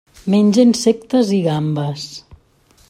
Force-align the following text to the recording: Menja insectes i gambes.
Menja 0.33 0.63
insectes 0.69 1.35
i 1.39 1.41
gambes. 1.49 2.09